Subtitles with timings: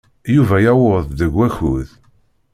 [0.35, 1.87] Yuba yuweḍ deg wakud.